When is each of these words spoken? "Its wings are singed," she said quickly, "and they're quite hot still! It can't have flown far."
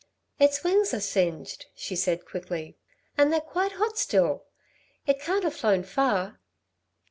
"Its 0.39 0.63
wings 0.63 0.95
are 0.95 0.99
singed," 0.99 1.67
she 1.75 1.95
said 1.95 2.25
quickly, 2.25 2.75
"and 3.19 3.31
they're 3.31 3.39
quite 3.39 3.73
hot 3.73 3.99
still! 3.99 4.45
It 5.05 5.21
can't 5.21 5.43
have 5.43 5.53
flown 5.53 5.83
far." 5.83 6.39